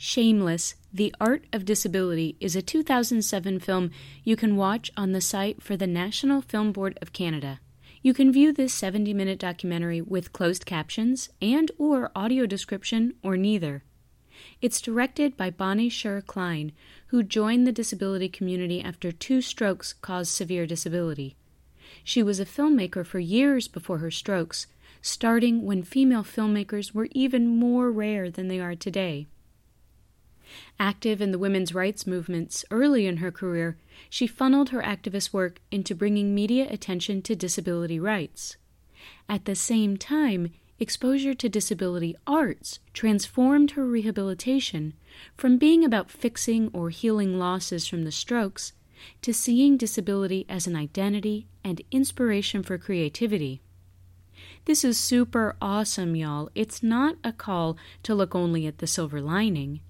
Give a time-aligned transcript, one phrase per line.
[0.00, 3.90] Shameless The Art of Disability is a 2007 film
[4.22, 7.58] you can watch on the site for the National Film Board of Canada.
[8.00, 13.82] You can view this 70-minute documentary with closed captions and or audio description or neither.
[14.62, 16.70] It's directed by Bonnie Sherr Klein,
[17.08, 21.34] who joined the disability community after two strokes caused severe disability.
[22.04, 24.68] She was a filmmaker for years before her strokes,
[25.02, 29.26] starting when female filmmakers were even more rare than they are today.
[30.78, 33.76] Active in the women's rights movements early in her career,
[34.08, 38.56] she funneled her activist work into bringing media attention to disability rights.
[39.28, 44.94] At the same time, exposure to disability arts transformed her rehabilitation
[45.36, 48.72] from being about fixing or healing losses from the strokes
[49.22, 53.60] to seeing disability as an identity and inspiration for creativity.
[54.64, 56.50] This is super awesome, y'all.
[56.54, 59.80] It's not a call to look only at the silver lining.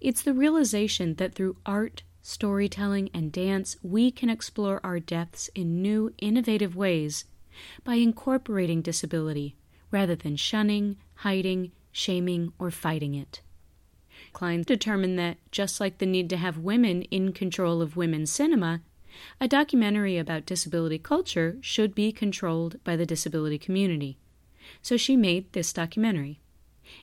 [0.00, 5.82] It's the realization that through art, storytelling, and dance, we can explore our depths in
[5.82, 7.24] new, innovative ways
[7.84, 9.56] by incorporating disability
[9.90, 13.42] rather than shunning, hiding, shaming, or fighting it.
[14.32, 18.80] Klein determined that, just like the need to have women in control of women's cinema,
[19.40, 24.16] a documentary about disability culture should be controlled by the disability community.
[24.80, 26.40] So she made this documentary.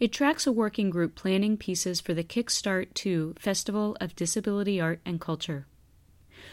[0.00, 5.00] It tracks a working group planning pieces for the Kickstart 2 Festival of Disability Art
[5.04, 5.66] and Culture.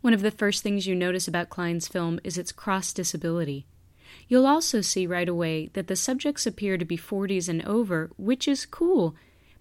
[0.00, 3.66] One of the first things you notice about Klein's film is its cross disability.
[4.28, 8.46] You'll also see right away that the subjects appear to be 40s and over, which
[8.46, 9.14] is cool,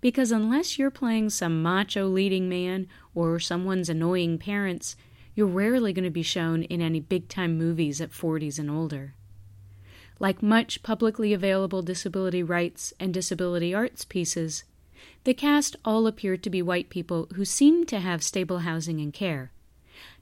[0.00, 4.96] because unless you're playing some macho leading man or someone's annoying parents,
[5.34, 9.14] you're rarely going to be shown in any big time movies at 40s and older.
[10.20, 14.64] Like much publicly available disability rights and disability arts pieces,
[15.24, 19.12] the cast all appeared to be white people who seemed to have stable housing and
[19.12, 19.52] care.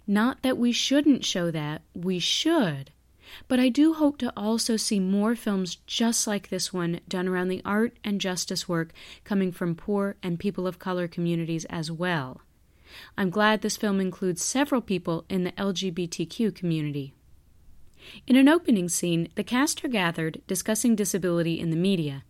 [0.06, 2.90] Not that we shouldn't show that, we should.
[3.48, 7.48] But I do hope to also see more films just like this one done around
[7.48, 8.92] the art and justice work
[9.24, 12.40] coming from poor and people of color communities as well.
[13.18, 17.14] I'm glad this film includes several people in the LGBTQ community.
[18.26, 22.24] In an opening scene, the cast are gathered discussing disability in the media.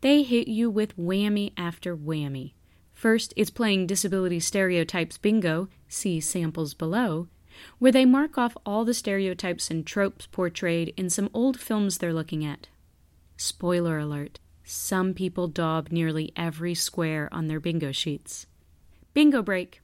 [0.00, 2.52] They hit you with whammy after whammy.
[2.92, 7.28] First, it's playing disability stereotypes bingo, see samples below,
[7.78, 12.14] where they mark off all the stereotypes and tropes portrayed in some old films they're
[12.14, 12.68] looking at.
[13.36, 18.46] Spoiler alert some people daub nearly every square on their bingo sheets.
[19.12, 19.82] Bingo break!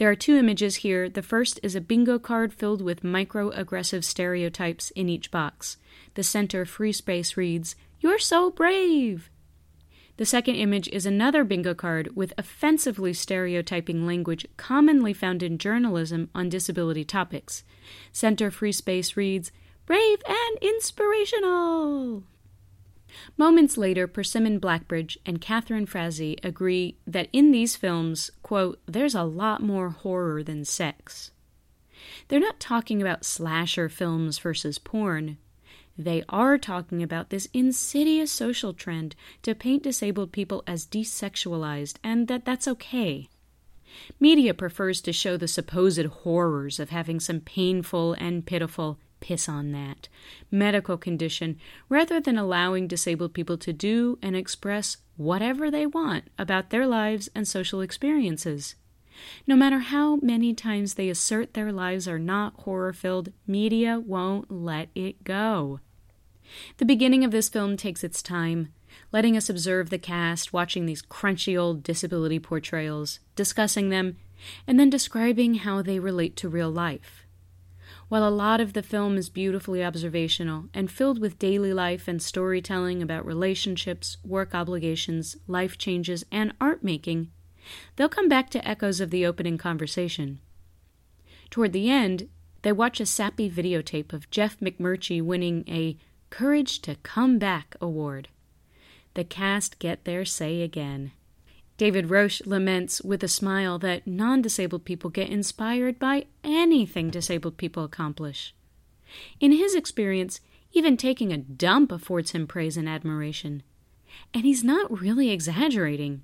[0.00, 1.10] There are two images here.
[1.10, 5.76] The first is a bingo card filled with microaggressive stereotypes in each box.
[6.14, 9.28] The center free space reads, You're so brave!
[10.16, 16.30] The second image is another bingo card with offensively stereotyping language commonly found in journalism
[16.34, 17.62] on disability topics.
[18.10, 19.52] Center free space reads,
[19.84, 22.22] Brave and inspirational!
[23.36, 29.24] Moments later, Persimmon Blackbridge and Catherine Frazee agree that in these films, quote, there's a
[29.24, 31.30] lot more horror than sex.
[32.28, 35.38] They're not talking about slasher films versus porn.
[35.98, 42.26] They are talking about this insidious social trend to paint disabled people as desexualized and
[42.28, 43.28] that that's okay.
[44.18, 49.72] Media prefers to show the supposed horrors of having some painful and pitiful piss on
[49.72, 50.08] that
[50.50, 51.58] medical condition
[51.88, 57.28] rather than allowing disabled people to do and express whatever they want about their lives
[57.34, 58.74] and social experiences.
[59.46, 64.50] No matter how many times they assert their lives are not horror filled, media won't
[64.50, 65.80] let it go.
[66.78, 68.72] The beginning of this film takes its time,
[69.12, 74.16] letting us observe the cast watching these crunchy old disability portrayals, discussing them,
[74.66, 77.24] and then describing how they relate to real life.
[78.10, 82.20] While a lot of the film is beautifully observational and filled with daily life and
[82.20, 87.30] storytelling about relationships, work obligations, life changes, and art making,
[87.94, 90.40] they'll come back to echoes of the opening conversation.
[91.50, 92.28] Toward the end,
[92.62, 95.96] they watch a sappy videotape of Geoff McMurchy winning a
[96.30, 98.26] Courage to Come Back award.
[99.14, 101.12] The cast get their say again.
[101.80, 107.56] David Roche laments with a smile that non disabled people get inspired by anything disabled
[107.56, 108.54] people accomplish.
[109.40, 110.42] In his experience,
[110.72, 113.62] even taking a dump affords him praise and admiration.
[114.34, 116.20] And he's not really exaggerating.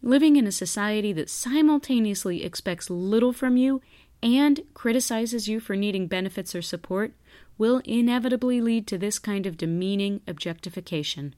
[0.00, 3.82] Living in a society that simultaneously expects little from you
[4.22, 7.14] and criticizes you for needing benefits or support
[7.58, 11.34] will inevitably lead to this kind of demeaning objectification.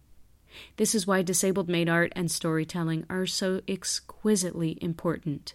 [0.77, 5.55] This is why disabled made art and storytelling are so exquisitely important.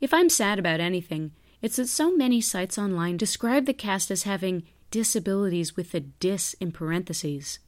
[0.00, 1.32] If I'm sad about anything,
[1.62, 6.54] it's that so many sites online describe the cast as having disabilities with the dis
[6.54, 7.58] in parentheses.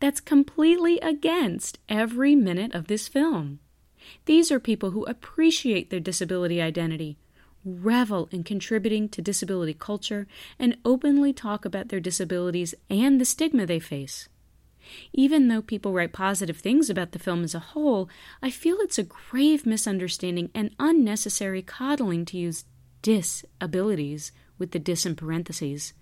[0.00, 3.60] That's completely against every minute of this film.
[4.24, 7.18] These are people who appreciate their disability identity,
[7.64, 10.26] revel in contributing to disability culture,
[10.58, 14.28] and openly talk about their disabilities and the stigma they face.
[15.12, 18.08] Even though people write positive things about the film as a whole,
[18.42, 22.64] I feel it's a grave misunderstanding and unnecessary coddling to use
[23.02, 25.92] disabilities with the dis in parentheses.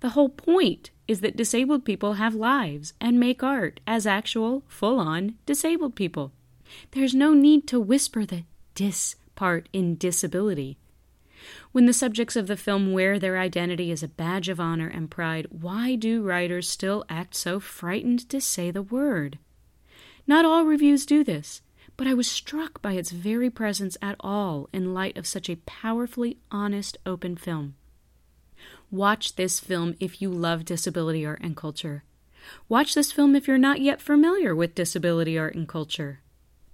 [0.00, 4.98] The whole point is that disabled people have lives and make art as actual, full
[4.98, 6.32] on disabled people.
[6.90, 8.44] There's no need to whisper the
[8.74, 10.78] dis part in disability.
[11.72, 15.10] When the subjects of the film wear their identity as a badge of honor and
[15.10, 19.38] pride, why do writers still act so frightened to say the word?
[20.26, 21.62] Not all reviews do this,
[21.96, 25.56] but I was struck by its very presence at all in light of such a
[25.66, 27.74] powerfully honest, open film.
[28.90, 32.04] Watch this film if you love disability art and culture.
[32.68, 36.20] Watch this film if you're not yet familiar with disability art and culture.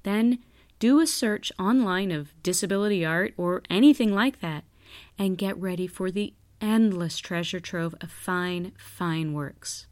[0.02, 0.38] Then
[0.80, 4.64] do a search online of disability art or anything like that
[5.18, 9.86] and get ready for the endless treasure trove of fine, fine works.